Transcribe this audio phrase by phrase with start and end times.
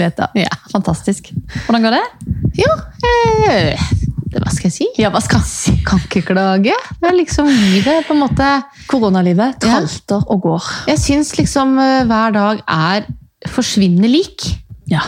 [0.00, 0.32] muligheter.
[0.40, 0.48] Ja.
[0.72, 1.28] Fantastisk.
[1.66, 2.04] Hvordan går det?
[2.60, 2.70] Jo,
[3.10, 3.76] eh,
[4.30, 4.86] det, hva skal jeg si?
[5.00, 5.74] Ja, hva skal jeg si?
[5.86, 6.74] Kan ikke klage.
[7.00, 8.48] Det er liksom livet, på en måte.
[8.90, 9.80] Koronalivet Ja.
[10.24, 10.68] og går.
[10.90, 13.08] Jeg syns liksom eh, hver dag er
[13.50, 14.46] forsvinnende lik.
[14.90, 15.02] Ja.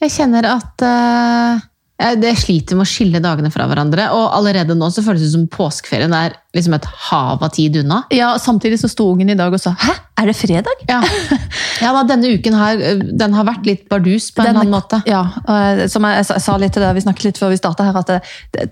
[0.00, 1.60] Jeg kjenner at eh,
[2.00, 4.06] jeg, jeg sliter med å skille dagene fra hverandre.
[4.16, 8.00] Og allerede nå så føles det som påskeferien er liksom et hav av tid unna.
[8.10, 11.00] ja, Samtidig så sto ungen i dag og sa 'hæ, er det fredag?' Ja,
[11.84, 14.74] ja da, denne uken her, eh, den har vært litt bardus på en eller annen
[14.74, 15.02] måte.
[15.06, 17.96] Ja, eh, som jeg, sa- litt til deg, vi snakket litt før vi starta her,
[18.00, 18.20] at det,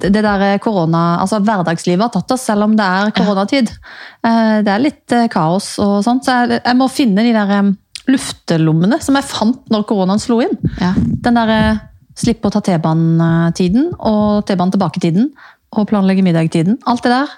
[0.01, 3.71] det, det der korona, altså hverdagslivet har tatt oss, selv om det er koronatid.
[4.25, 7.51] Eh, Det er litt eh, kaos og sånt, så jeg, jeg må finne de der
[7.61, 7.71] eh,
[8.09, 10.57] luftelommene som jeg fant når koronaen slo inn.
[10.81, 10.95] Ja.
[10.97, 11.79] Den der eh,
[12.19, 15.31] slippe å ta T-banen-tiden, og T-banen tilbake-tiden,
[15.77, 16.81] og planlegge middag-tiden.
[16.89, 17.37] Alt det der.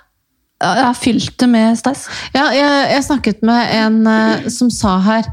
[0.60, 2.06] Jeg har fylt med stress.
[2.34, 5.24] Ja, jeg, jeg snakket med en uh, som sa her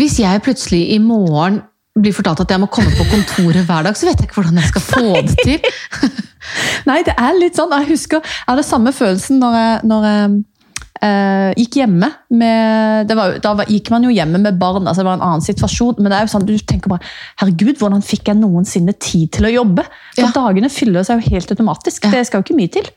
[0.00, 1.60] Hvis jeg plutselig i morgen
[1.98, 4.60] blir fortalt at jeg må komme på kontoret hver dag, så vet jeg ikke hvordan
[4.60, 6.20] jeg skal få det til.
[6.88, 7.74] Nei, det er litt sånn.
[7.74, 10.30] Jeg husker, jeg hadde samme følelsen når jeg, når jeg
[11.02, 12.08] eh, gikk hjemme.
[12.30, 15.26] Med, det var, da var, gikk man jo hjemme med barn, altså det var en
[15.28, 15.96] annen situasjon.
[15.98, 17.04] Men det er jo sånn, du tenker bare
[17.42, 19.84] herregud, hvordan fikk jeg noensinne tid til å jobbe?
[20.14, 20.32] For Ja.
[20.34, 22.04] dagene fyller seg jo helt automatisk.
[22.04, 22.10] Ja.
[22.10, 22.88] Det skal jo ikke mye til.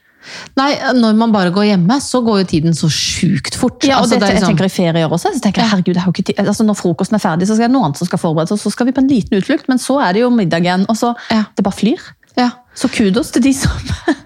[0.55, 3.81] Nei, når man bare går hjemme, så går jo tiden så sjukt fort.
[3.83, 5.69] Ja, og Altså, det, det er jeg liksom- tenker i ferier også, så tenker jeg,
[5.71, 6.35] herregud, jeg har ikke tid.
[6.45, 8.71] Altså, Når frokosten er ferdig, så skal det noe annet som skal forberedes, og så
[8.71, 11.15] skal vi på en liten utflukt, men så er det jo middag igjen, og så
[11.31, 11.45] Ja.
[11.55, 11.97] det bare flyr.
[12.37, 12.51] ja.
[12.73, 13.71] Så kudos til de som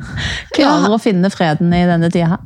[0.56, 2.44] klarer å finne freden i denne tida her.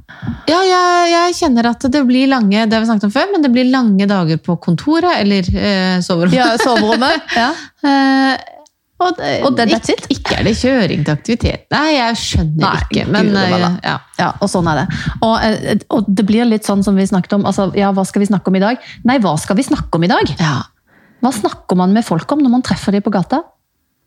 [0.49, 3.43] Ja, jeg, jeg kjenner at det blir lange det har vi snakket om før, men
[3.45, 6.37] det blir lange dager på kontoret eller eh, soverommet.
[6.39, 7.27] Ja, soverommet.
[7.39, 7.49] Ja.
[7.83, 8.55] Eh,
[8.99, 11.61] og, det, Og det- ikke, ikke er det kjøring til aktivitet.
[11.71, 13.05] Nei, jeg skjønner Nei, ikke.
[13.13, 13.93] Men Gud, eh, ja.
[14.19, 14.97] Ja, og sånn er det.
[15.23, 17.45] Og, eh, og det blir litt sånn som vi snakket om.
[17.47, 18.81] altså, ja, Hva skal vi snakke om i dag?
[19.07, 20.35] Nei, hva skal vi snakke om i dag?
[20.39, 20.57] ja.
[21.19, 23.41] Hva snakker man med folk om når man treffer dem på gata?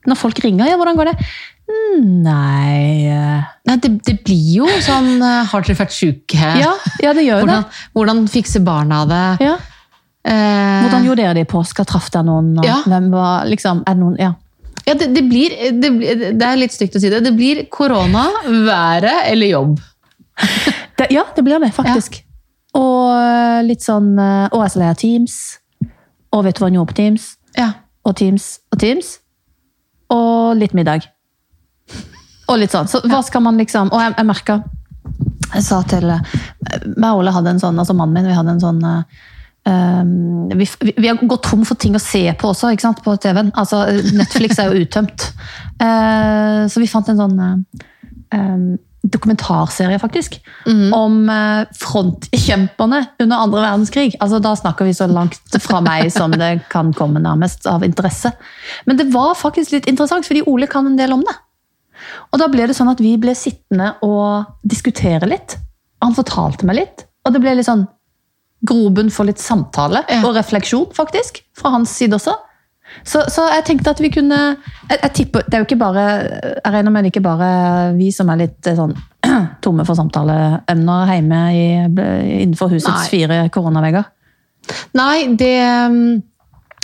[0.09, 1.27] Når folk ringer, ja, hvordan går det?
[1.73, 6.49] «Mm, Nei eh, Nei, det, det blir jo sånn eh, Har dere vært sjuke?
[6.59, 7.85] Ja, ja det gjør hvordan, det.
[7.95, 9.27] Hvordan, fikser barna det?
[9.47, 9.55] Ja.
[10.27, 11.87] Eh, Hvordan gjorde dere det i påska?
[11.89, 12.57] Traff dere noen?
[12.67, 12.81] Ja.
[12.87, 14.33] Hvem var, liksom, er det noen, ja.
[14.89, 17.23] ja, det, det, blir, det, blir, det er litt stygt å si det.
[17.25, 19.81] Det blir korona, været eller jobb.
[21.11, 22.21] Ja, det blir det, faktisk.
[22.79, 25.35] Og eh, litt sånn Og jeg lei av Teams.
[26.31, 27.25] Og vet du hva gjorde på Teams?
[27.59, 27.73] Ja.
[28.07, 29.17] Og Teams og Teams.
[30.13, 31.09] Og litt middag.
[32.51, 32.91] Og litt sånn.
[32.91, 34.59] Så hva skal man liksom Og jeg, jeg merka
[35.53, 36.33] Jeg sa til eh,
[36.97, 39.29] meg og Ole hadde en sånn, altså mannen min, vi hadde en sånn eh,
[39.63, 43.03] Um, vi, vi, vi har gått tom for ting å se på også, ikke sant,
[43.05, 43.53] på TV-en.
[43.55, 43.85] Altså,
[44.19, 45.29] Netflix er jo uttømt.
[45.79, 47.85] Uh, så vi fant en sånn uh,
[48.35, 48.65] um,
[49.03, 50.37] dokumentarserie, faktisk,
[50.95, 54.15] om eh, frontkjemperne under andre verdenskrig.
[54.23, 58.33] Altså, da snakker vi så langt fra meg som det kan komme nærmest av interesse.
[58.87, 61.35] Men det var faktisk litt interessant, fordi Ole kan en del om det.
[62.33, 65.57] Og da ble det sånn at vi ble sittende og diskutere litt.
[66.03, 67.85] Han fortalte meg litt, og det ble litt sånn
[68.67, 70.21] grobunn for litt samtale Ja.
[70.23, 72.35] og refleksjon, faktisk, fra hans side også.
[73.05, 76.03] Så, så jeg tenkte at vi kunne jeg, jeg tipper, Det er jo ikke bare
[76.63, 77.49] Jeg regner med det ikke bare
[77.97, 78.95] vi som er litt eh, sånn
[79.65, 81.65] tomme for samtaleemner hjemme i,
[82.43, 83.11] innenfor husets Nei.
[83.13, 84.09] fire koronavegger.
[84.99, 85.55] Nei, det
[85.87, 86.01] um,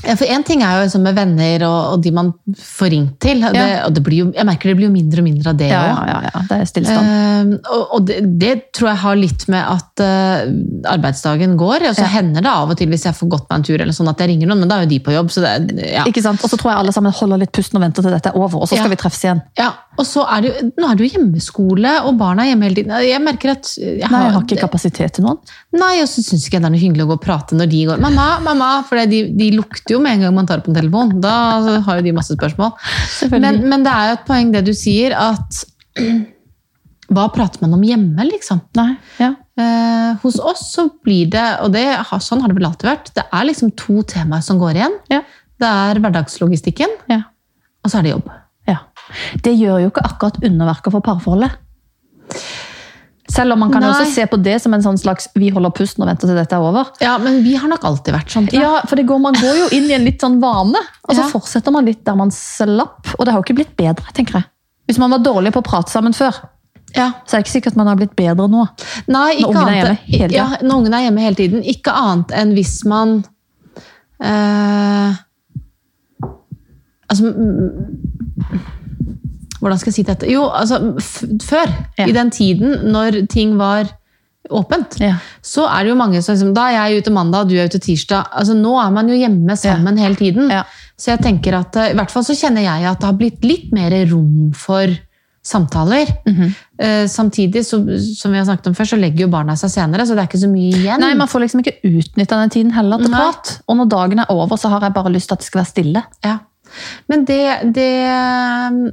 [0.06, 3.16] ja, For én ting er jo liksom med venner og, og de man får ringt
[3.20, 3.40] til.
[3.40, 5.70] Det, og det blir jo, jeg merker det blir jo mindre og mindre av det
[5.72, 5.88] Ja, òg.
[5.88, 7.08] ja, ja, ja, det er stillstand.
[7.08, 11.88] Um, og og det, det tror jeg har litt med at uh, arbeidsdagen går.
[11.90, 12.12] Og så Ja.
[12.14, 14.18] hender det av og til hvis jeg får gått meg en tur, eller sånn at
[14.22, 15.28] jeg ringer noen, men da er jo de på jobb.
[15.34, 16.04] så det, ja.
[16.08, 16.42] Ikke sant?
[16.44, 18.62] Og så tror jeg alle sammen holder litt pusten og venter til dette er over,
[18.62, 18.94] og så skal Ja.
[18.94, 19.42] vi treffes igjen.
[19.58, 19.72] ja.
[19.98, 22.76] Og så er det jo, nå er det jo hjemmeskole, og barna er hjemme hele
[22.76, 22.92] tiden.
[23.02, 25.38] Jeg merker at jeg Nei, jeg har ikke kapasitet til noen.
[25.74, 27.66] Nei, og så syns ikke jeg det er noe hyggelig å gå og prate når
[27.72, 30.68] de går Mamma, mamma, for de, de lukter jo med en gang man tar opp
[30.70, 31.14] en telefon.
[31.22, 31.34] Da
[31.86, 32.74] har jo de masse spørsmål.
[33.34, 35.62] Men, men det er jo et poeng det du sier, at
[37.14, 38.60] hva prater man om hjemme, liksom?
[38.78, 39.32] Nei, ja.
[39.58, 41.86] Eh, hos oss så blir det, og det,
[42.22, 44.98] sånn har det vel alltid vært, det er liksom to temaer som går igjen.
[45.12, 45.22] Ja.
[45.58, 47.24] Det er hverdagslogistikken, ja.
[47.82, 48.28] og så er det jobb.
[48.68, 48.82] Ja.
[49.42, 51.56] Det gjør jo ikke akkurat underverker for parforholdet.
[53.38, 53.90] Selv om man kan Nei.
[53.92, 56.56] også se på det som en sånn slags 'vi holder pusten og venter til dette
[56.56, 56.90] er over'.
[57.00, 58.48] Ja, men vi har nok alltid vært sånn.
[58.52, 61.22] Ja, for det går, Man går jo inn i en litt sånn vane, og så
[61.22, 61.28] Ja.
[61.30, 63.06] fortsetter man litt der man slapp.
[63.18, 64.44] Og det har jo ikke blitt bedre, tenker jeg.
[64.88, 66.34] Hvis man var dårlig på å prate sammen før,
[66.96, 67.12] Ja.
[67.26, 68.68] så er det ikke sikkert man har blitt bedre nå.
[69.08, 70.32] Nei, ikke Når ungen er hjemme hele tiden.
[70.32, 71.62] Ja, når ungen er hjemme hele tiden.
[71.62, 73.24] Ikke annet enn hvis man
[74.22, 75.14] øh,
[77.10, 77.24] Altså
[79.60, 80.28] Hvordan skal jeg si dette?
[80.30, 80.80] Jo, altså
[81.42, 81.72] før.
[81.98, 82.06] Ja.
[82.06, 83.90] I den tiden når ting var
[84.50, 85.16] åpent, Ja.
[85.42, 87.78] så er det jo mange som liksom, Da er jeg ute mandag, du er ute
[87.78, 88.30] tirsdag.
[88.32, 90.48] altså Nå er man jo hjemme sammen hele tiden.
[90.98, 93.44] Så jeg tenker at, eh, i hvert fall så kjenner jeg at det har blitt
[93.44, 94.86] litt mer rom for
[95.48, 96.06] samtaler.
[96.26, 96.54] Mm -hmm.
[96.82, 97.78] uh, samtidig, så,
[98.16, 100.28] som vi har snakket om før, så legger jo barna seg senere, så det er
[100.28, 101.00] ikke så mye igjen.
[101.00, 103.20] Nei, Man får liksom ikke utnytta den tiden heller til Nei.
[103.20, 103.60] prat.
[103.68, 105.70] Og når dagen er over, så har jeg bare lyst til at det skal være
[105.70, 106.02] stille.
[106.24, 106.38] Ja.
[107.08, 108.92] Men det, det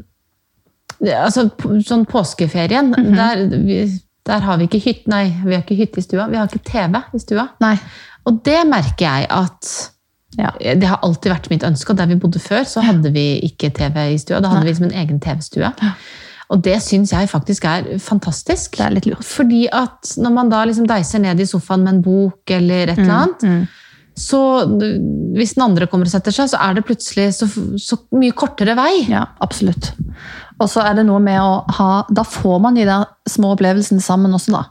[1.01, 1.49] Altså,
[1.83, 3.15] sånn påskeferien, Mhm.
[3.15, 6.27] der, vi, der har vi ikke hytte Nei, vi har ikke hytte i stua.
[6.29, 7.49] Vi har ikke TV i stua.
[7.61, 7.77] Nei.
[8.25, 9.91] Og det merker jeg at
[10.37, 10.49] Ja.
[10.59, 13.69] Det har alltid vært mitt ønske, og der vi bodde før, så hadde vi ikke
[13.73, 14.41] TV i stua.
[14.41, 14.65] Da hadde Nei.
[14.65, 15.71] vi liksom en egen TV-stue.
[16.49, 18.71] Og det syns jeg faktisk er fantastisk.
[18.77, 19.23] Det er litt lurt.
[19.23, 22.99] Fordi at når man da liksom deiser ned i sofaen med en bok eller et
[22.99, 23.67] eller annet, Mm.
[24.15, 24.39] Så
[25.35, 27.49] hvis den andre kommer og setter seg, så er det plutselig så,
[27.81, 29.03] så mye kortere vei.
[29.11, 29.91] Ja, absolutt.
[30.59, 33.99] Og så er det noe med å ha Da får man de der små opplevelsene
[34.03, 34.61] sammen også, da.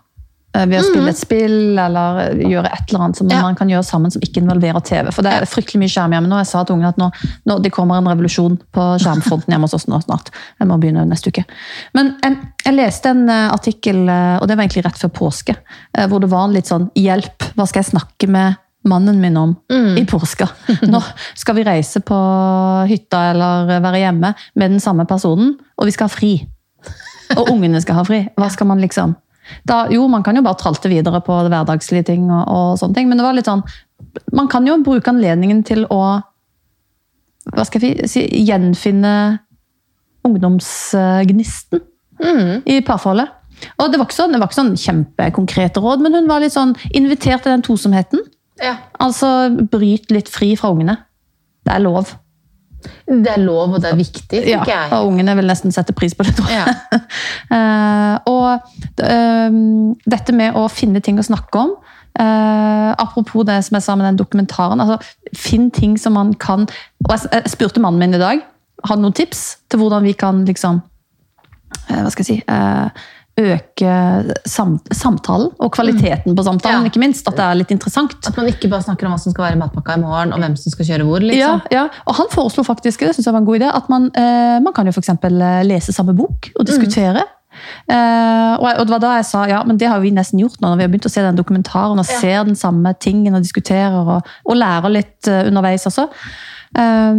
[0.57, 3.43] Eh, Ved å spille et spill eller eh, gjøre et eller annet som Ja.
[3.45, 5.11] man kan gjøre sammen som ikke involverer TV.
[5.13, 6.41] For det er fryktelig mye skjerm hjemme nå.
[6.41, 7.11] Jeg sa til ungene at nå,
[7.51, 10.33] nå det kommer en revolusjon på skjermfronten hjemme hos oss nå snart.
[10.63, 11.45] Jeg må begynne neste uke.
[11.93, 15.59] Men jeg, jeg leste en eh, artikkel, og det var egentlig rett før påske,
[16.09, 19.55] hvor det var litt sånn Hjelp, hva skal jeg snakke med mannen min om
[19.99, 20.49] i påska?
[20.93, 21.01] Nå
[21.35, 22.19] skal vi reise på
[22.91, 26.35] hytta eller være hjemme med den samme personen, og vi skal ha fri.
[27.35, 28.21] Og ungene skal ha fri.
[28.37, 29.17] Hva skal man liksom
[29.69, 33.11] da, Jo, man kan jo bare tralte videre på hverdagslige ting, og, og sånne ting,
[33.11, 33.61] men det var litt sånn
[34.33, 36.05] Man kan jo bruke anledningen til å
[37.53, 39.11] hva skal jeg si, gjenfinne
[40.25, 41.83] ungdomsgnisten
[42.65, 43.33] i parforholdet.
[43.81, 46.55] Og det var, ikke sånn, det var ikke sånn kjempekonkrete råd, men hun var litt
[46.55, 48.23] sånn invitert til den tosomheten.
[48.63, 48.77] Ja.
[49.03, 49.31] Altså
[49.71, 50.99] bryt litt fri fra ungene.
[51.65, 52.13] Det er lov.
[53.09, 54.91] Det er lov, og det er viktig, Ja, jeg.
[54.93, 56.75] og ungene vil nesten sette pris på det, tror jeg.
[56.93, 56.99] Ja.
[57.49, 58.51] uh, og
[59.01, 59.57] uh,
[60.05, 61.75] dette med å finne ting å snakke om
[62.15, 64.81] Uh, Apropos det som jeg sa med den dokumentaren.
[64.81, 64.99] altså
[65.35, 66.69] Finn ting som man kan
[67.05, 68.39] og Jeg, jeg spurte mannen min i dag.
[68.85, 70.79] Hadde noen tips til hvordan vi kan liksom
[71.89, 73.03] eh, Hva skal jeg si eh,
[73.35, 73.93] Øke
[74.47, 76.91] sam, samtalen og kvaliteten på samtalen, Ja.
[76.91, 77.27] ikke minst.
[77.27, 78.15] At det er litt interessant.
[78.29, 80.39] At man ikke bare snakker om hva som skal være i matpakka i morgen, og
[80.39, 81.21] hvem som skal kjøre hvor.
[81.21, 81.63] Ja, liksom.
[81.73, 84.61] ja, og han foreslo faktisk, det synes jeg var en god idé, at man, eh,
[84.63, 87.25] man kan jo for eksempel eh, lese samme bok og diskutere.
[87.91, 90.61] Eh, og, og det var da jeg sa, ja, men det har vi nesten gjort
[90.61, 92.21] nå, når vi har begynt å se den dokumentaren og Ja.
[92.21, 96.09] ser den samme tingen og diskuterer og, og lærer litt uh, underveis også.
[96.79, 97.15] Eh,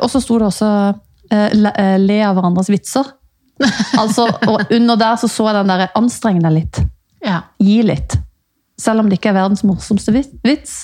[0.00, 0.70] og så sto det også
[1.30, 3.04] le, eh, le av hverandres vitser.
[4.02, 6.82] altså, og under der så så jeg den der anstreng deg litt.
[7.24, 7.42] Ja.
[7.62, 8.18] Gi litt.
[8.80, 10.76] Selv om det ikke er verdens morsomste vits.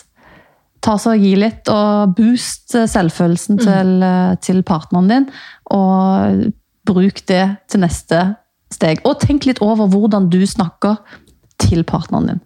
[0.83, 5.29] Ta så Gi litt, og boost selvfølelsen selvfølelsen til, eh, til partneren din.
[5.71, 6.49] Og
[6.89, 8.23] bruk det til neste
[8.73, 9.03] steg.
[9.07, 10.99] Og tenk litt over hvordan du snakker
[11.63, 12.43] til partneren din.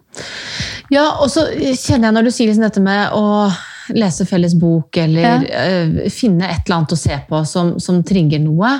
[0.93, 3.47] Ja, og så kjenner jeg når du sier liksom dette med å
[3.95, 8.39] lese felles bok, eller eh, finne et eller annet å se på som, som trigger
[8.43, 8.75] noe.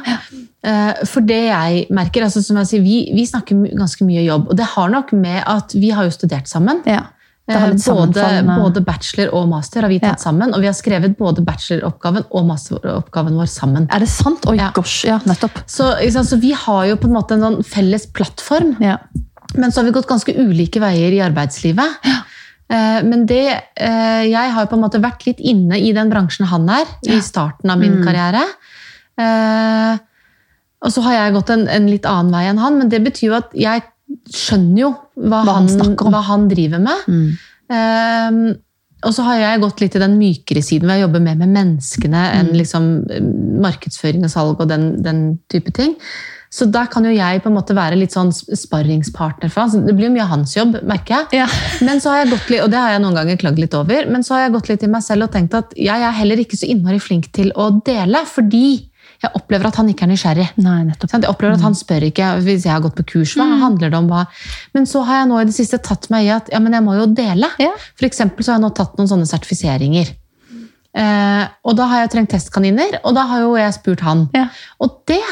[0.68, 4.50] Eh, for det jeg merker, altså som jeg sier, vi, vi snakker ganske mye jobb,
[4.52, 6.82] og det har nok med at vi har jo studert sammen.
[6.86, 7.06] Ja,
[7.48, 10.20] Eh, både, både bachelor og master har vi tatt Ja.
[10.20, 13.86] sammen, og vi har skrevet både bacheloroppgaven og masteroppgaven vår sammen.
[13.96, 14.44] Er det sant?
[14.52, 14.72] Oi, Ja.
[14.76, 15.06] gosh.
[15.08, 15.62] Ja, nettopp.
[15.66, 18.98] Så, sant, så vi har jo på en måte en sånn felles plattform, Ja.
[19.56, 21.88] men så har vi gått ganske ulike veier i arbeidslivet.
[22.04, 22.20] Eh,
[22.70, 23.44] Men det,
[23.80, 27.20] eh, jeg har på en måte vært litt inne i den bransjen han er, i
[27.24, 28.04] starten av min Mm.
[28.06, 28.44] karriere.
[29.18, 29.98] Eh,
[30.86, 33.32] Og så har jeg gått en, en litt annen vei enn han, men det betyr
[33.32, 33.82] jo at jeg
[34.30, 37.08] skjønner jo hva, Hva han hva han driver med.
[37.08, 37.32] Mm.
[37.74, 38.56] Eh,
[39.08, 41.50] og så har jeg gått litt i den mykere siden, hvor jeg jobber mer med
[41.56, 42.58] menneskene enn Mm.
[42.62, 43.22] liksom eh,
[43.66, 45.96] markedsføring og salg og den, den type ting.
[46.54, 49.88] Så da kan jo jeg på en måte være litt sånn sparringspartner for han.
[49.88, 51.42] Det blir jo mye hans jobb, merker jeg.
[51.44, 51.48] Ja.
[51.88, 54.08] Men så har jeg gått litt, og det har jeg noen ganger klagd litt over,
[54.10, 56.40] men så har jeg gått litt i meg selv og tenkt at jeg er heller
[56.42, 58.68] ikke så innmari flink til å dele, fordi
[59.24, 60.46] jeg opplever at han ikke er nysgjerrig.
[60.62, 61.16] Nei, nettopp.
[61.16, 63.34] Jeg opplever at Han spør ikke hvis jeg har gått på kurs.
[63.38, 64.10] Hva handler det om?
[64.12, 64.28] Hva?
[64.78, 66.86] Men så har jeg nå i det siste tatt meg i at ja, men jeg
[66.86, 67.50] må jo dele.
[67.62, 67.74] Ja.
[67.98, 70.14] For eksempel så har jeg nå tatt noen sånne sertifiseringer.
[70.98, 74.28] Eh, og da har jeg trengt testkaniner, og da har jo jeg spurt han.
[74.38, 74.48] Ja.
[74.86, 75.24] Og det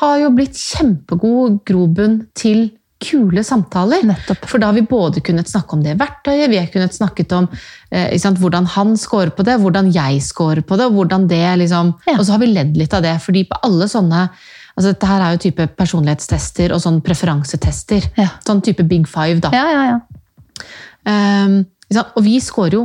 [0.00, 2.72] har jo blitt kjempegod grobunn til
[3.04, 4.04] kule samtaler.
[4.06, 4.46] Nettopp.
[4.48, 7.48] For da har vi både kunnet snakke om det verktøyet, vi har kunnet snakket om
[7.90, 11.44] eh, sant, hvordan han scorer på det, hvordan jeg scorer på det, og hvordan det
[11.64, 12.18] liksom Ja.
[12.18, 14.28] Og så har vi ledd litt av det, fordi på alle sånne
[14.74, 18.08] altså Dette her er jo type personlighetstester og sånn preferansetester.
[18.18, 18.32] Ja.
[18.42, 19.52] Sånn type big five, da.
[19.54, 20.64] Ja, ja, ja.
[21.06, 21.60] Ehm,
[21.94, 22.10] sant?
[22.16, 22.84] og vi scorer jo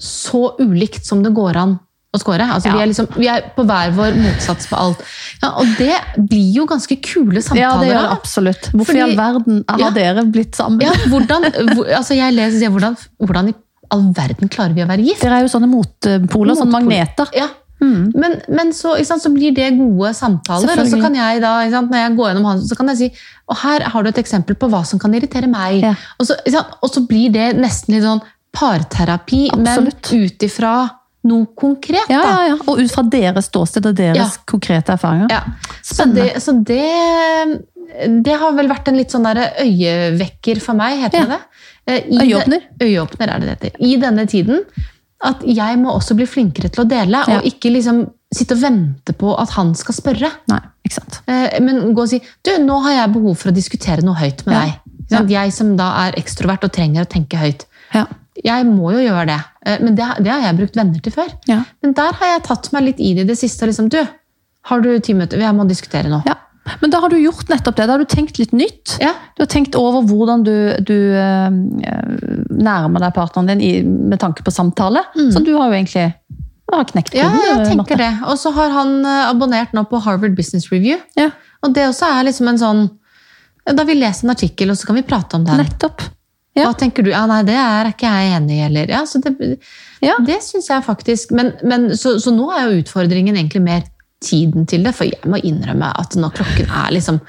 [0.00, 1.74] så ulikt som det går an
[2.14, 2.40] å score.
[2.40, 2.72] Altså, Ja.
[2.76, 5.02] vi, er liksom, vi er på hver vår motsats på alt.
[5.42, 5.94] Ja, og det
[6.28, 7.60] blir jo ganske kule samtaler.
[7.60, 8.70] Ja, det gjør det absolutt.
[8.72, 9.90] Hvorfor Fordi- i all verden har Ja.
[9.90, 10.80] dere blitt sammen?
[10.80, 13.54] Ja, hvordan, hvor, altså jeg leser jeg, hvordan, hvordan i
[13.90, 15.20] all verden klarer vi å være gift?
[15.22, 17.28] Dere er jo sånne motpoler, sånne magneter.
[17.34, 17.48] Ja,
[17.80, 18.10] Mm.
[18.16, 21.88] men, men så, sant, så blir det gode samtaler, og så kan jeg da, sant,
[21.92, 23.12] når jeg går gjennom hans, så kan jeg si,
[23.48, 25.82] og her har du et eksempel på hva som kan irritere meg.
[25.82, 25.94] Ja.
[26.18, 28.20] Og, så, sant, og så blir det nesten litt sånn
[28.52, 30.10] parterapi, Absolutt.
[30.10, 30.90] men ut ifra
[31.28, 32.08] noe konkret.
[32.12, 32.56] Ja, ja, ja.
[32.66, 34.44] Og ut fra deres ståsted og deres Ja.
[34.48, 35.52] konkrete erfaringer.
[35.84, 36.82] Så, det, så det,
[38.24, 41.40] det har vel vært en litt sånn der øyevekker for meg, heter det det?
[41.88, 42.66] Eh, Øyeåpner.
[42.84, 43.82] Øyeåpner er det det heter.
[43.88, 44.64] I denne tiden.
[45.24, 49.14] At jeg må også bli flinkere til å dele, og ikke liksom sitte og vente
[49.18, 50.28] på at han skal spørre.
[50.52, 51.16] Nei, ikke sant.
[51.26, 54.44] Eh, Men gå og si du, nå har jeg behov for å diskutere noe høyt
[54.46, 55.30] med deg.
[55.32, 57.64] Jeg som da er ekstrovert og trenger å tenke høyt.
[57.96, 58.04] Ja.
[58.44, 61.28] Jeg må jo gjøre det, Eh, men det, det har jeg brukt venner til før.
[61.50, 61.58] Ja.
[61.82, 63.66] Men der har jeg tatt meg litt inn i det siste.
[63.68, 63.98] Liksom, du,
[64.70, 65.40] har du ti minutter?
[65.42, 66.22] Jeg må diskutere noe.
[66.24, 66.36] ja.
[66.82, 67.86] Men da har du gjort nettopp det.
[67.88, 68.98] Da har du tenkt litt nytt.
[69.00, 69.14] Ja.
[69.36, 70.52] Du har tenkt over hvordan du,
[70.84, 71.48] du eh,
[72.60, 75.02] nærmer deg partneren din i, med tanke på samtale.
[75.16, 76.06] Så du har jo egentlig
[76.68, 77.96] har knekt Ja, jeg tenker Marte.
[78.02, 78.10] det.
[78.28, 81.00] Og så har han abonnert nå på Harvard Business Review.
[81.16, 81.30] Ja,
[81.64, 82.82] Og det også er liksom en sånn
[83.68, 85.56] Da vi leser en artikkel, og så kan vi prate om den.
[85.64, 86.04] nettopp.
[86.58, 86.66] Ja.
[86.68, 87.10] Hva tenker du?
[87.14, 88.90] Ja, nei, det er ikke jeg enig i, heller.
[88.90, 89.58] ja, så Det,
[90.02, 90.16] Ja.
[90.24, 93.82] det syns jeg faktisk Men, men så, så nå er jo utfordringen egentlig mer
[94.20, 97.20] tiden til det, for jeg må innrømme at når klokken er liksom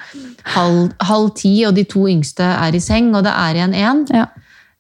[0.56, 4.06] halv, halv ti, og de to yngste er i seng, og det er igjen én
[4.16, 4.26] Ja.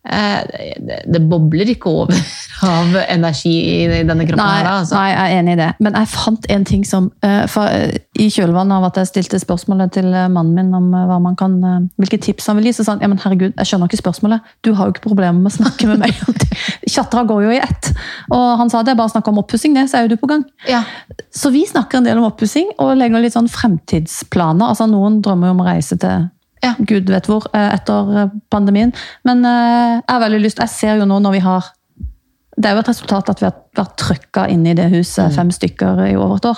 [0.07, 0.75] Eh,
[1.07, 2.19] det, bobler ikke over
[2.69, 3.53] av energi
[3.83, 4.69] i denne kroppen Nei, her.
[4.79, 4.95] Altså.
[4.95, 5.69] nei, jeg er enig i det.
[5.83, 7.59] Men jeg fant en ting som eh,
[8.19, 11.59] I kjølvannet av at jeg stilte spørsmålet til eh, mannen min om hva man kan,
[11.99, 14.55] hvilke tips han vil gi, så sa han ja, men herregud, jeg skjønner ikke spørsmålet.
[14.65, 16.17] Du har jo ikke problemer med å snakke med meg.
[16.87, 17.91] Tjatra går jo i ett.
[18.35, 20.19] Og han sa det er bare å snakke om oppussing, det, så er jo du
[20.21, 20.43] på gang.
[20.69, 20.83] Ja.
[21.35, 24.71] Så vi snakker en del om oppussing og legger litt sånn fremtidsplaner.
[24.71, 26.29] Altså Noen drømmer jo om å reise til
[26.63, 26.73] Ja.
[26.77, 28.93] gud vet hvor eh, etter eh, pandemien.
[29.27, 31.69] Men eh, jeg har veldig lyst, jeg ser jo nå når vi har
[32.59, 35.47] det er jo et resultat at vi har vært trøkka inne i det huset, fem
[35.53, 36.57] stykker i over et år.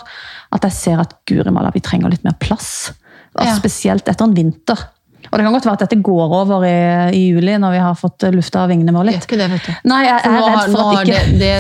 [0.58, 2.90] At jeg ser at guri malla, vi trenger litt mer plass.
[3.36, 3.54] Ja.
[3.54, 4.82] Spesielt etter en vinter.
[5.30, 6.74] Og det kan godt være at dette går over i,
[7.16, 9.28] i juli, når vi har fått lufta vingene våre litt.
[9.30, 9.76] det.
[9.88, 11.52] Nei, jeg, jeg er redd for at ikke det,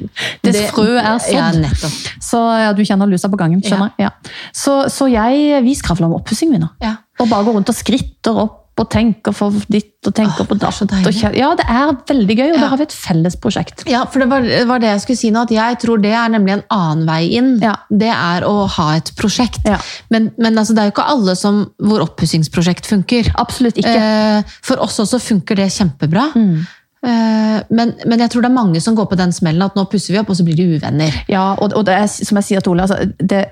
[0.44, 1.34] det, det frø er sådd.
[1.34, 1.96] Ja, nettopp.
[2.28, 4.10] Så ja, du kjenner lusa på gangen, skjønner jeg.
[4.10, 4.36] Ja.
[4.54, 6.68] Så, så jeg, vi skravler om oppussing, vi nå.
[6.84, 6.98] Ja.
[7.20, 10.56] Og bare går rundt og skritter opp og tenker for ditt og tenker Åh, på
[10.60, 11.22] datt.
[11.32, 12.60] Ja, det er veldig gøy, og Ja.
[12.60, 13.86] da har vi et felles prosjekt.
[13.88, 16.28] Ja, for det var, var det jeg skulle si nå, at jeg tror det er
[16.28, 17.54] nemlig en annen vei inn.
[17.64, 17.72] Ja.
[17.88, 19.64] Det er å ha et prosjekt.
[19.64, 19.78] Ja.
[20.12, 23.32] Men, men altså, det er jo ikke alle som, hvor oppussingsprosjekt funker.
[23.40, 23.96] Absolutt ikke.
[23.96, 26.26] Eh, for oss også funker det kjempebra.
[26.36, 26.66] Mm.
[27.06, 29.86] Eh, men, men jeg tror det er mange som går på den smellen at nå
[29.88, 31.16] pusser vi opp, og så blir de uvenner.
[31.32, 33.46] Ja, og, og det er, som jeg sier til Ole, altså, det,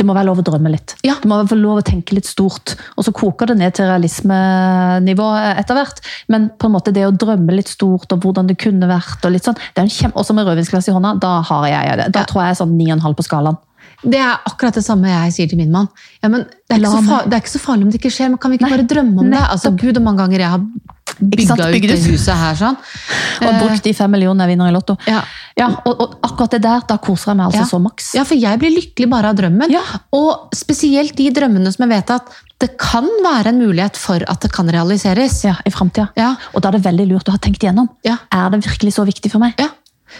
[0.00, 0.94] det må være lov å drømme litt.
[1.04, 1.18] Ja.
[1.20, 2.72] Det må være lov å tenke litt stort.
[2.96, 5.26] Og så koker det ned til realismenivå
[5.60, 6.00] etter hvert.
[6.32, 9.34] Men på en måte det å drømme litt stort, og hvordan det kunne vært, og
[9.34, 12.12] litt sånn, det er en kjempe, Også med rødvinsglass i hånda, da har jeg det.
[12.12, 12.30] Da Ja.
[12.30, 13.58] tror jeg sånn 9,5 på skalaen.
[14.02, 15.88] Det er akkurat det samme jeg sier til min mann.
[16.22, 18.56] Ja, men det, er ikke så er farlig om det ikke skjer, men kan vi
[18.56, 19.42] ikke Nei, bare drømme om det?
[19.44, 20.60] Altså, Gud, hvor mange ganger jeg har
[21.18, 22.76] Sant, bygga ut det huset her sånn.
[23.40, 24.96] Og Eh, brukt de fem millionene jeg vinner i Lotto.
[25.06, 25.22] ja.
[25.60, 27.64] Ja, og, og akkurat det der, da koser jeg meg altså Ja.
[27.68, 28.14] så maks.
[28.14, 29.68] Ja, for jeg blir lykkelig bare av drømmen.
[29.70, 29.82] Ja.
[30.16, 34.40] Og spesielt de drømmene som jeg vet at det kan være en mulighet for at
[34.40, 35.42] det kan realiseres.
[35.44, 36.08] Ja, i fremtiden.
[36.16, 36.36] Ja.
[36.54, 37.88] Og da er det veldig lurt å ha tenkt igjennom.
[38.04, 38.16] Ja.
[38.32, 39.52] Er det virkelig så viktig for meg?
[39.60, 39.68] Ja.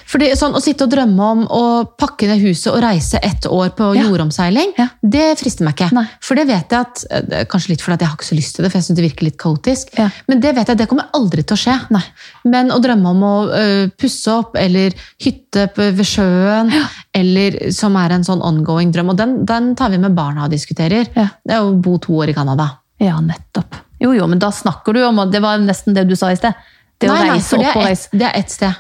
[0.07, 1.63] Fordi sånn, Å sitte og drømme om å
[1.99, 4.03] pakke ned huset og reise ett år på Ja.
[4.05, 4.89] jordomseiling, Ja.
[5.03, 5.93] det frister meg ikke.
[5.93, 6.07] Nei.
[6.21, 8.63] For det vet jeg at, eh, Kanskje litt fordi jeg har ikke så lyst til
[8.65, 9.89] det, for jeg synes det virker litt kaotisk.
[9.99, 10.11] Ja.
[10.29, 11.91] Men det vet jeg, det kommer aldri til å skje.
[11.91, 12.03] Nei.
[12.45, 16.73] Men å drømme om å uh, pusse opp, eller hytte på, ved sjøen,
[17.15, 20.51] eller som er en sånn ongoing drøm, og den, den tar vi med barna og
[20.51, 21.05] diskuterer.
[21.15, 22.79] Det er å bo to år i Canada.
[23.01, 23.75] Ja, nettopp.
[24.01, 26.37] Jo, jo, men da snakker du om, og det var nesten det du sa i
[26.37, 26.55] sted,
[27.01, 28.09] det Nei, å reise nei, opp og reise.
[28.13, 28.75] det er ett sted.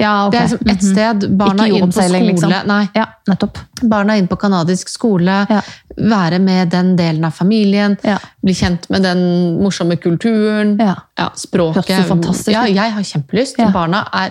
[0.00, 0.40] Ja, okay.
[0.40, 0.92] Det er liksom ett Mhm.
[0.92, 1.36] sted.
[1.38, 2.20] Barna Ikke inn på skole.
[2.26, 2.54] liksom.
[2.66, 3.58] Nei, Ja, nettopp.
[3.82, 5.46] barna inn på kanadisk skole.
[5.50, 5.60] Ja.
[5.98, 7.96] Være med den delen av familien.
[8.02, 8.16] Ja.
[8.42, 9.20] Bli kjent med den
[9.62, 10.78] morsomme kulturen.
[10.80, 10.94] Ja.
[11.36, 11.84] språket.
[11.84, 12.52] Hørtes så fantastisk.
[12.56, 13.56] Ja, jeg har kjempelyst.
[13.72, 14.30] Barna er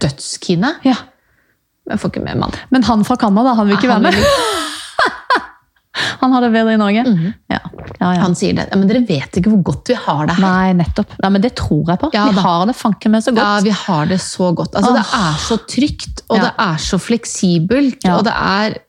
[0.00, 0.74] dødskine.
[0.84, 0.94] ja.
[1.86, 2.52] Men jeg får ikke med mann.
[2.70, 4.24] Men han fra Canada, han vil ikke Han være med?
[6.20, 7.04] Han har det bedre i Norge?
[7.08, 7.34] Mhm.
[7.52, 7.60] Ja.
[8.00, 8.20] Ja, ja.
[8.20, 8.68] Han sier det.
[8.76, 10.42] Men dere vet ikke hvor godt vi har det her.
[10.44, 11.14] Nei, nettopp.
[11.22, 12.10] Nei, men det tror jeg på.
[12.12, 12.42] Vi da.
[12.46, 13.44] har det fanken meg så godt.
[13.44, 14.74] Ja, vi har det så godt.
[14.76, 18.82] Altså, Det er så trygt, og det er så fleksibelt, og det er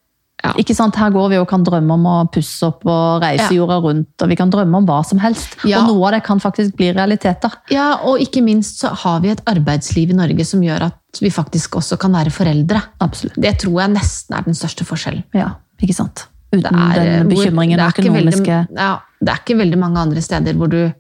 [0.46, 0.52] Ja.
[0.54, 0.94] Ikke sant?
[0.96, 3.58] Her går vi og kan drømme om å pusse opp og reise Ja.
[3.58, 5.56] jorda rundt, og vi kan drømme om hva som helst.
[5.66, 5.80] Ja.
[5.82, 7.52] Og noe av det kan faktisk bli realiteter.
[7.72, 11.30] Ja, og ikke minst så har vi et arbeidsliv i Norge som gjør at vi
[11.32, 12.84] faktisk også kan være foreldre.
[13.02, 13.34] Absolutt.
[13.42, 15.24] Det tror jeg nesten er den største forskjellen.
[15.34, 16.28] Ja, ikke sant?
[16.54, 19.98] Uten er, den eh, bekymringen det og ikke veldig- ja, Det er ikke veldig mange
[20.00, 20.94] andre steder hvor du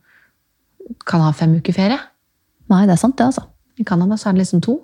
[1.05, 1.99] kan ha fem uker ferie.
[2.69, 3.43] Nei, det er sant, det, altså.
[3.79, 4.79] I Canada så er det liksom to.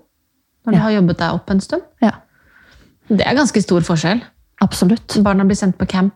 [0.65, 1.82] Når du har jobbet deg opp en stund.
[2.01, 2.12] Ja,
[3.10, 4.22] Det er ganske stor forskjell.
[4.62, 5.17] absolutt.
[5.24, 6.13] Barna blir sendt på camp.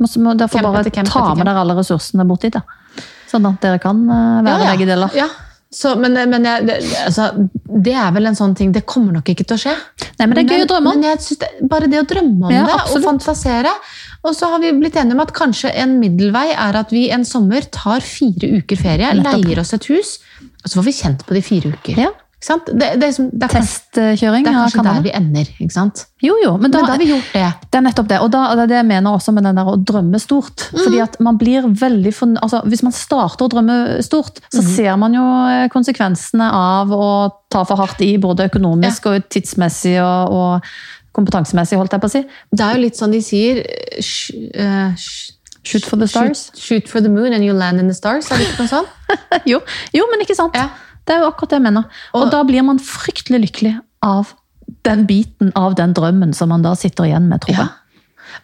[0.00, 2.62] Må, må dere får bare ta med dere alle ressursene bort dit, da.
[3.30, 4.72] Sånn at dere kan eh, være Ja, ja.
[4.76, 5.14] begge deler.
[5.14, 5.28] Ja.
[5.74, 7.24] Så, men men jeg, det, altså,
[7.84, 9.72] det er vel en sånn ting Det kommer nok ikke til å skje.
[10.20, 11.02] Nei, men det er gøy å drømme om.
[11.02, 13.00] Det, bare det å drømme om Ja, det absolutt.
[13.00, 13.72] og fantasere.
[14.24, 17.26] Og så har vi blitt enige om at kanskje en middelvei er at vi en
[17.28, 19.42] sommer tar fire uker ferie, Nettopp.
[19.42, 20.14] leier oss et hus,
[20.62, 21.98] og så får vi kjent på de fire uker.
[22.06, 22.12] Ja.
[22.44, 25.46] Det, det, liksom- det er Testkjøring det er kanskje der vi ender.
[25.60, 26.02] ikke sant?
[26.22, 27.44] Jo, jo, men da, Men da har vi gjort det.
[27.70, 28.18] Det er nettopp det.
[28.20, 30.66] Og da, det er det jeg mener også med den der å drømme stort.
[30.72, 34.96] Fordi at man blir veldig forn- altså, Hvis man starter å drømme stort, så ser
[35.00, 40.32] man jo eh, konsekvensene av å ta for hardt i, både økonomisk og tidsmessig og,
[40.32, 40.62] og
[41.14, 42.22] kompetansemessig, holdt jeg på å si.
[42.52, 43.62] Det er jo litt sånn de sier
[44.02, 45.30] sh- uh, sh-
[45.64, 46.50] Shoot for the stars.
[46.52, 48.26] Shoot, shoot for the moon and you land in the stars.
[48.30, 48.88] Er det ikke noe sånt?
[49.48, 49.62] jo,
[49.96, 50.52] jo, men ikke sant?
[50.58, 50.66] Ja.
[51.04, 51.84] Det er jo akkurat det jeg mener.
[52.14, 54.34] Og, Og- da blir man fryktelig lykkelig av
[54.84, 57.64] den biten av den drømmen som man da sitter igjen med, tror jeg.
[57.66, 57.80] Ja.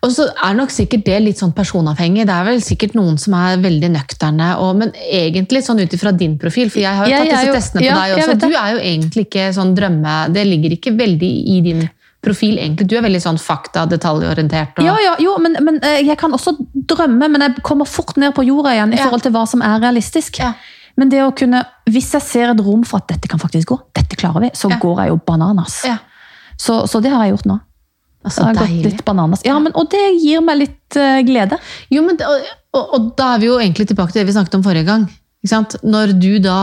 [0.05, 2.26] Og så er nok sikkert det litt sånn personavhengig.
[2.29, 4.50] Det er vel sikkert noen som er veldig nøkterne.
[4.62, 7.83] Og, men egentlig sånn ut ifra din profil, for jeg har jo tatt disse testene
[7.88, 8.37] på deg også.
[8.38, 10.14] Du er jo egentlig ikke sånn drømme...
[10.37, 11.83] Det ligger ikke veldig i din
[12.23, 12.87] profil, egentlig.
[12.93, 14.79] Du er veldig sånn fakta, detaljorientert.
[14.79, 18.21] Og, Ja, ja, jo, men, men eh, jeg kan også drømme, men jeg kommer fort
[18.21, 20.38] ned på jorda igjen i forhold til hva som er realistisk.
[20.45, 20.52] Ja.
[20.97, 23.79] Men det å kunne, hvis jeg ser et rom for at dette kan faktisk gå,
[23.95, 24.79] dette klarer vi, så Ja.
[24.83, 25.85] går jeg jo bananas.
[25.85, 25.99] Ja.
[26.59, 27.61] Så, så det har jeg gjort nå.
[28.25, 29.41] Altså, Jeg har gått litt bananas.
[29.47, 31.57] Ja, men, og det gir meg litt uh, glede.
[31.91, 34.59] Jo, men, og, og, og da er vi jo egentlig tilbake til det vi snakket
[34.59, 35.07] om forrige gang.
[35.83, 36.59] Når du da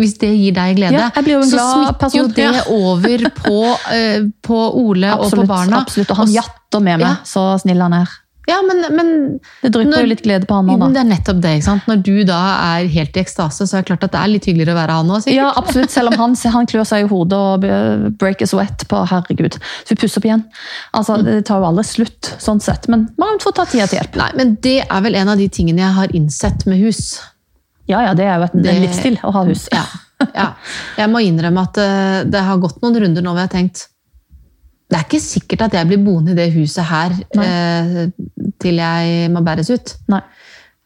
[0.00, 1.10] hvis det gir deg glede, Ja,
[1.44, 1.66] så
[2.00, 2.64] smitter jo det Ja.
[2.80, 5.82] over på, uh, på Ole og på barna.
[5.84, 6.10] absolutt.
[6.10, 7.16] Og han Og jatter med meg, Ja.
[7.24, 8.08] så snill han er.
[8.50, 9.10] Ja, men, men
[9.62, 10.98] Det drypper jo litt glede på han òg, Men da.
[10.98, 11.52] det er nettopp det.
[11.60, 11.86] ikke sant?
[11.90, 12.40] Når du da
[12.74, 14.96] er helt i ekstase, så er det klart at det er litt hyggeligere å være
[15.00, 15.28] han òg.
[15.32, 15.94] Ja, absolutt.
[15.94, 17.66] Selv om han, han klør seg i hodet og
[18.20, 19.56] break a sweat på herregud.
[19.84, 20.44] Så vi pusser opp igjen.
[20.98, 22.88] Altså, Det tar jo aldri slutt, sånn sett.
[22.92, 24.16] Men man får ta tida til hjelp.
[24.20, 27.20] Nei, men det er vel en av de tingene jeg har innsett med hus.
[27.90, 29.68] Ja, ja, det er jo et, Det- en livsstil å ha hus.
[29.72, 29.84] Ja.
[30.34, 30.48] ja.
[30.98, 33.86] Jeg må innrømme at eh, det har gått noen runder nå hvor jeg har tenkt
[34.90, 38.08] det er ikke sikkert at jeg blir boende i det huset her eh,
[38.60, 39.92] til jeg må bæres ut.
[40.10, 40.20] Nei.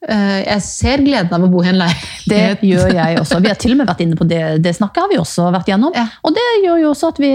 [0.05, 1.81] Eh, jeg ser gleden av å bo i en
[2.29, 3.41] Det gjør jeg også.
[3.41, 5.71] Vi har til og med vært inne på det, det snakket har vi også vært
[5.73, 5.95] gjennom.
[5.97, 6.05] Ja.
[6.23, 7.31] Og det gjør jo også at vi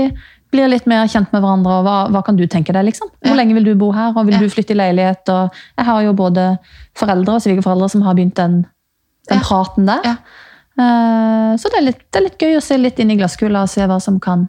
[0.53, 1.79] blir litt mer kjent med hverandre.
[1.79, 3.09] og Hva, hva kan du tenke deg, liksom?
[3.21, 3.39] Hvor Ja.
[3.41, 4.39] lenge vil du bo her, og vil Ja.
[4.41, 5.29] du flytte i leilighet?
[5.29, 6.57] Og jeg har jo både
[6.97, 8.65] foreldre og svigerforeldre som har begynt den,
[9.29, 10.17] den praten der.
[10.77, 13.63] Eh, Så det er, litt, det er litt gøy å se litt inn i glasskula
[13.65, 14.47] og se hva som kan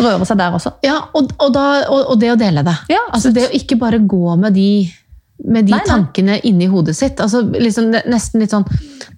[0.00, 0.72] røre seg der også.
[0.86, 2.76] Ja, og, og, da, og, og det å dele det.
[2.92, 4.68] Ja, altså det å ikke bare gå med de,
[5.44, 5.88] med de Nei, nei.
[5.90, 7.20] tankene inni hodet sitt.
[7.22, 8.64] Altså liksom, nesten litt sånn,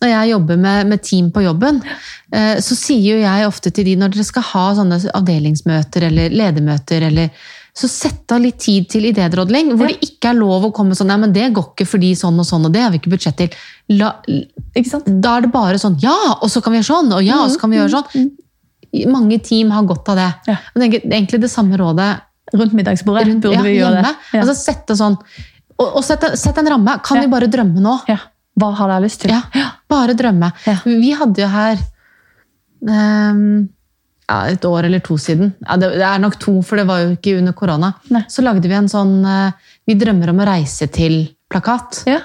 [0.00, 1.82] Når jeg jobber med, med team på jobben,
[2.32, 6.32] eh, så sier jo jeg ofte til de når dere skal ha sånne avdelingsmøter eller
[6.32, 7.28] ledermøter, eller,
[7.76, 9.94] så sett av litt tid til idédrodling, hvor Ja.
[9.94, 12.48] det ikke er lov å komme sånn Nei, men det går ikke fordi sånn og
[12.48, 13.52] sånn, og det har vi ikke budsjett til.
[14.00, 17.38] La, da er det bare sånn Ja, og så kan vi gjøre sånn, og ja,
[17.44, 18.30] og så kan vi gjøre sånn.
[19.10, 20.30] Mange team har godt av det.
[20.50, 20.56] Ja.
[20.72, 22.10] Og det er egentlig det samme rådet
[22.50, 24.08] Rundt middagsbordet rundt, burde ja, vi gjøre hjemme.
[24.08, 24.30] det.
[24.34, 24.40] Ja.
[24.42, 25.14] Altså sette sånn,
[25.76, 26.96] og, og sette, sett en ramme.
[27.06, 27.92] Kan vi bare drømme nå?
[28.10, 28.16] ja.
[28.58, 29.30] Hva har dere lyst til?
[29.30, 30.50] Ja, bare drømme.
[30.84, 31.78] Vi hadde jo her
[32.82, 33.68] um,
[34.30, 37.14] ja, et år eller to siden, ja, det, er nok to, for det var jo
[37.16, 38.24] ikke under korona, Nei.
[38.30, 42.02] så lagde vi en sånn eh, Vi drømmer om å reise til-plakat.
[42.10, 42.20] Ja.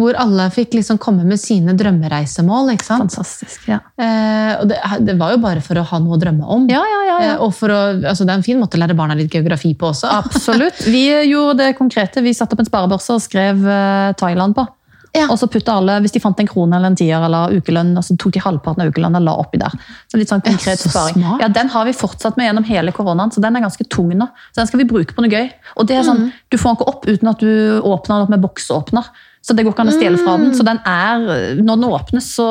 [0.00, 2.70] Hvor alle fikk liksom komme med sine drømmereisemål.
[2.72, 3.12] ikke sant?
[3.12, 3.68] Fantastisk.
[3.68, 3.82] Ja.
[4.00, 6.64] Eh, og det, det var jo bare for å ha noe å drømme om.
[6.72, 7.34] Ja, ja, ja, ja.
[7.34, 9.74] Eh, og for å, altså Det er en fin måte å lære barna litt geografi
[9.76, 10.08] på også.
[10.24, 10.80] Absolutt.
[10.88, 12.24] Vi gjorde det konkrete.
[12.24, 14.66] Vi satte opp en sparebørse og skrev eh, Thailand på.
[15.12, 15.24] Ja.
[15.26, 18.04] Og så putta alle, Hvis de fant en krone eller en tier eller ukelønn, og
[18.06, 19.72] så tok de halvparten av ukelønna og la oppi der.
[20.06, 21.16] Så litt sånn konkret så sparing.
[21.18, 21.42] smart.
[21.42, 24.28] Ja, Den har vi fortsatt med gjennom hele koronaen, så den er ganske tung nå.
[24.54, 25.50] Så den skal vi bruke på noe gøy.
[25.76, 26.32] Og det er sånn, Mm.
[26.54, 27.50] Du får den ikke opp uten at du
[27.82, 29.10] åpner den opp med boksåpner.
[29.42, 30.42] Så det går ikke an å stjele fra Mm.
[30.44, 30.54] den.
[30.58, 32.46] Så den er, når den åpnes, så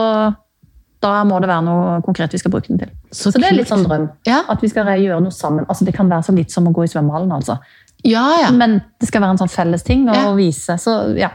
[1.02, 2.90] da må det være noe konkret vi skal bruke den til.
[3.12, 4.10] Så Så det er litt sånn drøm.
[4.28, 4.42] Ja.
[4.50, 5.66] At vi skal gjøre noe sammen.
[5.70, 7.60] Altså Det kan være så litt som å gå i svømmehallen, altså.
[8.04, 8.52] Ja, ja.
[8.52, 10.76] Men det skal være en sånn felles ting å vise.
[10.80, 11.30] Så ja,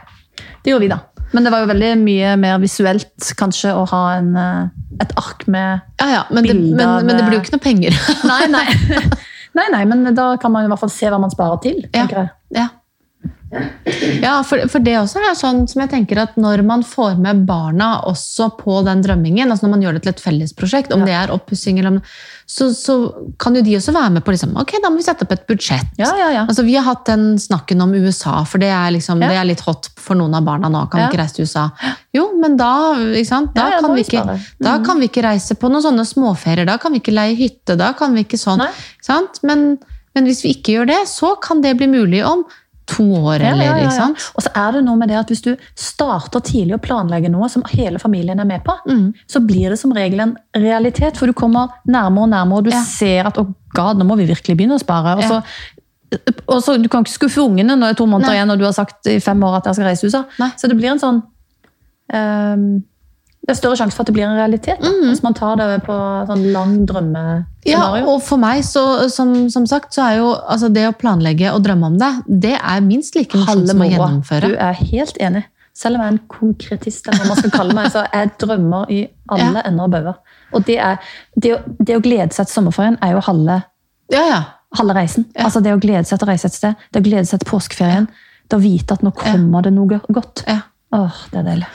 [0.63, 0.99] det gjorde vi, da.
[1.33, 4.67] Men det var jo veldig mye mer visuelt kanskje å ha en, eh,
[5.01, 6.23] et ark med ja, ja.
[6.31, 7.97] Men, det, men, men det blir jo ikke noe penger.
[8.31, 8.65] Nei, nei.
[9.55, 11.77] Nei, nei, men da kan man i hvert fall se hva man sparer til.
[11.93, 12.03] Ja.
[12.03, 12.29] tenker jeg.
[12.57, 12.67] Ja.
[14.21, 17.43] Ja, for, for det også er sånn som jeg tenker at når man får med
[17.47, 21.05] barna også på den drømmingen, altså når man gjør det til et fellesprosjekt, om Ja.
[21.05, 21.99] det er oppussing eller om
[22.49, 22.95] så, så
[23.41, 25.45] kan jo de også være med på liksom, ok, da må vi sette opp et
[25.49, 25.87] budsjett.
[25.97, 26.43] Ja, ja, ja.
[26.45, 29.63] Altså, vi har hatt den snakken om USA, for det er, liksom, det er litt
[29.65, 30.83] hot for noen av barna nå.
[30.93, 31.63] Kan vi ikke reise til USA?
[32.13, 32.69] Jo, men da,
[33.17, 33.53] ikke sant?
[33.57, 34.25] da, kan, vi ikke,
[34.61, 34.85] da Mhm.
[34.85, 36.65] kan vi ikke reise på noen sånne småferier.
[36.69, 37.77] Da kan vi ikke leie hytte.
[37.81, 38.61] Da kan vi ikke sånn.
[38.61, 39.41] Ikke sant?
[39.41, 39.79] Men,
[40.13, 42.45] men hvis vi ikke gjør det, så kan det bli mulig om
[42.87, 43.85] to år, eller ja, ja, ja.
[43.87, 44.25] ikke sant?
[44.37, 47.49] Og så er det noe med det at Hvis du starter tidlig å planlegge noe
[47.49, 49.13] som hele familien er med på, Mm.
[49.27, 51.17] så blir det som regel en realitet.
[51.17, 54.27] For du kommer nærmere og nærmere, og du ser at å god, nå må vi
[54.29, 55.17] virkelig begynne å spare.
[55.17, 55.41] Og så,
[56.47, 58.35] og så, Du kan ikke skuffe ungene når det er to måneder Nei.
[58.37, 60.23] igjen og du har sagt i fem år at jeg skal reise til USA.
[60.39, 60.51] Nei.
[60.55, 61.23] Så det blir en sånn
[62.13, 62.83] ehm,
[63.45, 65.03] Det er større sjanse for at det blir en realitet da, mm.
[65.11, 66.71] hvis man tar det på sånn lang
[67.69, 71.51] Ja, og for meg, så, som, som sagt, så er jo altså det å planlegge
[71.53, 74.49] og drømme om det, det er minst like morsomt som å gjennomføre.
[74.49, 75.45] Du er helt enig.
[75.77, 78.91] Selv om jeg er en konkretist, eller hva man skal kalle meg, så jeg drømmer
[78.95, 78.99] i
[79.35, 80.19] alle ender og bauger.
[80.55, 83.59] Og det, er, det, det å glede seg til sommerferien er jo halve,
[84.13, 84.43] Ja, ja.
[84.79, 85.27] halve reisen.
[85.35, 85.49] Ja.
[85.49, 87.51] Altså det å glede seg til å reise et sted, det å glede seg til
[87.51, 88.07] påskeferien,
[88.49, 90.47] det å vite at nå kommer det noe godt.
[90.49, 90.63] ja.
[90.93, 91.67] Åh, det er deilig.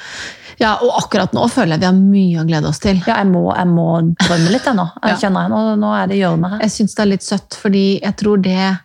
[0.61, 2.99] Ja, og akkurat nå føler jeg vi har mye å glede oss til.
[3.07, 3.87] Ja, jeg må, jeg må
[4.21, 4.85] drømme litt jeg nå.
[5.03, 5.19] Jeg Ja.
[5.25, 6.61] kjenner jeg, nå, nå er det gjørme her.
[6.67, 8.77] Jeg syns det er litt søtt, fordi jeg tror det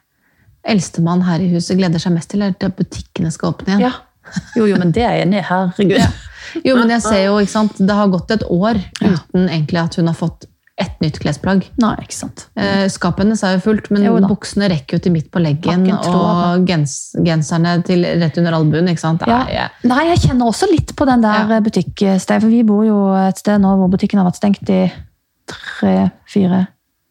[0.65, 3.85] eldstemann her i huset gleder seg mest til, er at butikkene skal åpne igjen.
[3.89, 3.91] Ja.
[4.57, 5.45] Jo, jo, men det er jeg enig i.
[5.45, 6.21] Herregud.
[6.65, 9.95] Jo, men jeg ser jo, ikke sant, Det har gått et år uten egentlig at
[9.99, 11.69] hun har fått ett nytt klesplagg.
[11.79, 12.47] Nei, ikke sant.
[12.59, 15.85] Eh, Skapet hennes er jo fullt, men Jo buksene rekker jo til midt på leggen.
[15.95, 18.89] Og gens, genserne til rett under albuen.
[18.91, 19.21] ikke sant?
[19.25, 19.43] Ja.
[19.45, 21.59] Nei, jeg- Nei, jeg kjenner også litt på den der Ja.
[21.61, 22.41] butikkstedet.
[22.41, 24.91] For vi bor jo et sted nå hvor butikken har vært stengt i
[25.47, 26.67] tre-fire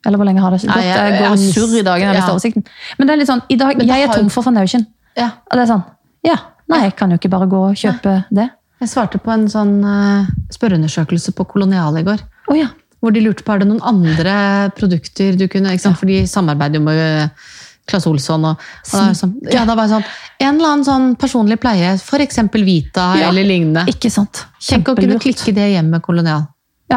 [0.07, 0.69] Eller hvor lenge har det gått?
[0.69, 2.01] Nei, jeg- går jeg surr i dag.
[2.01, 2.35] Jeg har Ja.
[2.35, 2.65] oversikten.
[2.99, 4.87] Men det er litt sånn, i dag, jeg er tom for foundation.
[5.17, 5.31] ja.
[5.51, 5.85] Og det er sånn,
[6.23, 6.37] ja,
[6.69, 8.51] nei, jeg kan jo ikke bare gå og kjøpe det.
[8.81, 12.21] Jeg svarte på en sånn uh, spørreundersøkelse på Kolonial i går.
[12.51, 12.67] Oh, ja.
[13.05, 14.35] Hvor de lurte på er det noen andre
[14.79, 16.01] produkter du kunne ikke sant?
[16.01, 17.45] For de samarbeider jo med
[17.85, 18.47] Claes Olsson.
[18.49, 18.63] Og,
[18.95, 20.07] og det sånn, ja, da var det sånn,
[20.41, 22.41] En eller annen sånn personlig pleie, f.eks.
[22.65, 23.29] Vita Ja.
[23.29, 23.85] eller lignende.
[23.93, 24.47] Ikke sant?
[24.65, 26.47] Tenk å kunne klikke det hjem med Kolonial.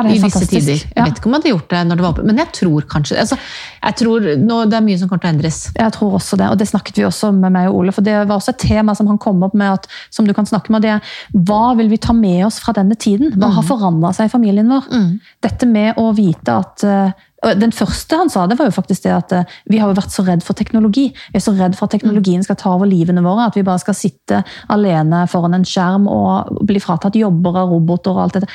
[0.05, 0.83] Det er I disse tider.
[0.83, 2.87] Jeg vet ikke om jeg hadde gjort det når det var oppe, men jeg tror
[2.91, 3.37] kanskje altså,
[3.83, 5.59] jeg tror nå, Det er mye som kommer til å endres.
[5.77, 7.95] Jeg tror også det, og det snakket vi også med meg og Ole.
[7.95, 10.45] for Det var også et tema som han kom opp med, at, som du kan
[10.49, 10.85] snakke med.
[10.85, 13.33] det er, Hva vil vi ta med oss fra denne tiden?
[13.37, 14.91] Hva har forandra seg i familien vår?
[14.91, 15.09] Mm.
[15.45, 17.25] Dette med å vite at eh,
[17.57, 20.13] Den første han sa, det var jo faktisk det at eh, vi har jo vært
[20.13, 21.11] så redd for teknologi.
[21.31, 23.47] Vi er så redd for at teknologien skal ta over livene våre.
[23.47, 24.41] At vi bare skal sitte
[24.73, 28.49] alene foran en skjerm og bli fratatt jobber av roboter og alt dette.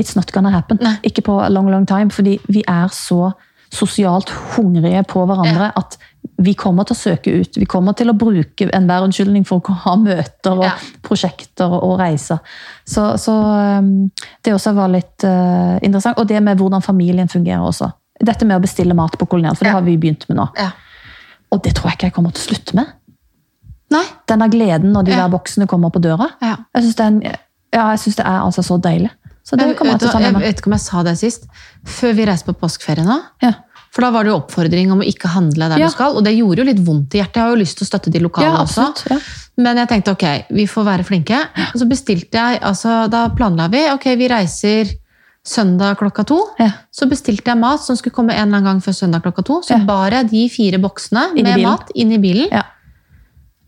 [0.00, 0.78] It's not gonna happen.
[0.80, 0.96] Nei.
[1.02, 2.10] Ikke på a long, long time.
[2.10, 3.32] Fordi vi er så
[3.72, 5.98] sosialt hungrige på hverandre at
[6.38, 7.56] vi kommer til å søke ut.
[7.58, 10.72] Vi kommer til å bruke enhver unnskyldning for å ha møter og Ja.
[11.02, 12.38] prosjekter og, reiser.
[12.86, 13.34] Så, så
[13.78, 14.10] um,
[14.44, 16.18] det også var litt uh, interessant.
[16.18, 17.90] Og det med hvordan familien fungerer også.
[18.24, 19.78] Dette med å bestille mat på kolonial, for det Ja.
[19.80, 20.48] har vi begynt med nå.
[20.56, 20.70] Ja.
[21.52, 22.86] Og det tror jeg ikke jeg kommer til å slutte med.
[23.90, 24.04] Nei.
[24.28, 25.16] Denne gleden når de Ja.
[25.28, 26.30] der boksene kommer på døra.
[26.42, 26.56] Ja.
[26.74, 27.34] Jeg syns det,
[27.72, 29.10] ja, det er altså så deilig.
[29.48, 31.48] Så det til å ta med jeg vet ikke om jeg sa det sist.
[31.88, 33.52] Før vi reiste på påskeferie nå, Ja.
[33.90, 35.86] for da var det jo oppfordring om å ikke handle der Ja.
[35.88, 36.16] du skal.
[36.16, 37.40] Og det gjorde jo litt vondt i hjertet.
[37.40, 39.10] Jeg har jo lyst til å støtte de lokale Ja, også.
[39.10, 39.18] Ja.
[39.56, 41.40] Men jeg tenkte ok, vi får være flinke.
[41.74, 44.92] Og så bestilte jeg, altså da planla vi, ok vi reiser
[45.44, 46.38] søndag klokka to.
[46.60, 46.70] Ja.
[46.92, 49.62] Så bestilte jeg mat som skulle komme en eller annen gang før søndag klokka to.
[49.62, 52.50] Så bar jeg de fire boksene med mat inn i bilen.
[52.52, 52.62] Ja.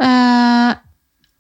[0.01, 0.75] Eh,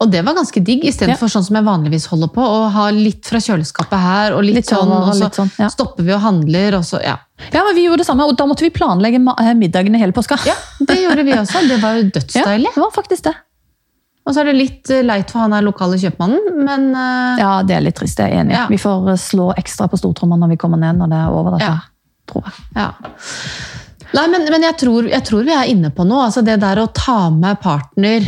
[0.00, 1.32] og det var ganske digg, istedenfor Ja.
[1.34, 2.40] sånn som jeg vanligvis holder på.
[2.40, 5.68] Å ha litt fra kjøleskapet her, og litt, Litt sånn, og så sånn, ja.
[5.68, 7.18] stopper vi og handler, og så ja.
[7.52, 10.16] ja, men vi gjorde det samme, og da måtte vi planlegge eh, middagen i hele
[10.16, 10.40] påska.
[10.48, 10.56] ja.
[10.80, 11.68] Det gjorde vi også.
[11.68, 12.72] Det var jo Ja, dødsdeilig.
[12.74, 13.34] det var faktisk det.
[14.24, 17.36] Og så er det litt eh, leit for han er lokale kjøpmannen, men uh...
[17.40, 18.56] Ja, det er litt trist, jeg er enig.
[18.56, 18.66] Ja.
[18.70, 21.68] Vi får slå ekstra på stortromma når vi kommer ned når det er over dette.
[21.68, 21.78] Ja.
[22.30, 22.68] Tror jeg.
[22.76, 22.88] Ja.
[24.16, 26.24] Nei, men, men jeg, tror, jeg tror vi er inne på noe.
[26.28, 28.24] Altså det der å ta med partner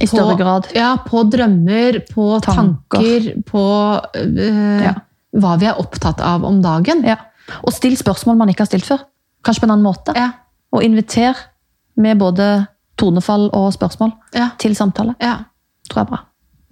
[0.00, 0.68] I større grad.
[0.74, 2.76] Ja, på drømmer, på Tanker.
[2.90, 3.62] tanker, på
[4.16, 4.94] øh, Ja.
[5.36, 7.02] hva vi er opptatt av om dagen.
[7.04, 7.16] Ja.
[7.64, 9.02] Og still spørsmål man ikke har stilt før.
[9.44, 10.14] Kanskje på en annen måte.
[10.16, 10.30] Ja,
[10.72, 11.34] Og inviter
[11.96, 12.66] med både
[12.98, 14.12] tonefall og spørsmål
[14.58, 15.14] til samtale.
[15.20, 15.38] ja.
[15.88, 16.18] Tror jeg er bra.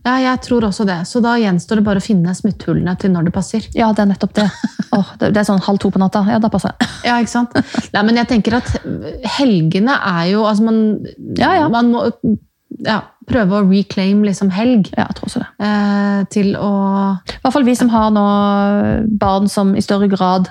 [0.04, 0.98] ja, jeg tror også det.
[1.08, 3.64] Så da gjenstår det bare å finne smutthullene til når det passer.
[3.74, 4.44] Ja, det er nettopp det.
[4.92, 6.20] Åh, det, det er sånn halv to på natta.
[6.28, 6.86] Ja, da passer det.
[7.08, 7.56] Ja, ikke sant?
[7.94, 8.68] Nei, men jeg tenker at
[9.38, 10.82] helgene er jo altså man,
[11.38, 11.68] Ja, ja.
[11.72, 12.04] man må
[12.84, 15.48] ja, prøve å reclaim liksom helg Ja, jeg tror også det.
[15.66, 16.70] eh, til å
[17.22, 18.24] I hvert fall vi som har nå
[19.18, 20.50] barn som i større grad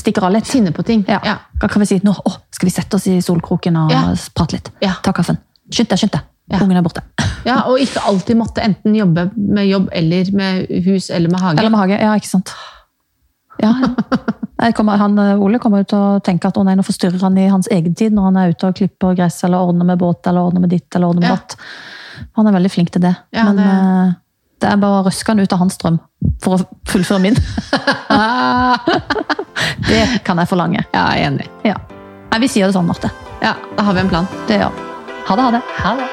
[0.00, 0.46] stikker av litt.
[0.48, 1.04] Sinne på ting.
[1.08, 1.18] Ja.
[1.26, 1.36] Ja.
[1.60, 4.14] Hva kan vi si nå å, skal vi sette oss i solkroken og Ja.
[4.34, 4.70] prate litt.
[4.80, 4.94] Ja.
[5.02, 5.36] Ta kaffen.
[5.70, 6.22] Skynd deg, skynd deg.
[6.50, 6.58] Ja.
[6.64, 7.02] Ungen er borte.
[7.44, 11.58] Ja, og ikke alltid måtte enten jobbe med jobb eller med hus eller med hage.
[11.58, 11.96] Eller med hage.
[12.02, 12.52] Ja, ikke sant.
[13.62, 13.88] Ja, ja.
[14.76, 17.68] Kommer, han, Ole kommer til å tenke at å nei, nå forstyrrer han i hans
[17.72, 20.60] egen tid når han er ute og klipper gress eller ordner med båt eller ordner
[20.66, 21.36] med ditt eller ordner med Ja.
[21.36, 21.56] datt.
[22.36, 23.14] Han er veldig flink til det.
[23.32, 24.14] Ja, Men det- det...
[24.60, 25.98] det er bare å røske han ut av hans drøm
[26.42, 27.34] for å fullføre min.
[29.88, 30.84] det kan jeg forlange.
[30.92, 31.48] Ja, jeg er enig.
[31.64, 31.74] Ja.
[32.30, 33.08] Nei, vi sier det sånn, Marte.
[33.42, 34.26] Ja, da har vi en plan.
[34.46, 34.80] Det gjør vi.
[35.30, 35.62] Ha det, ha det.
[35.80, 36.08] Ha det.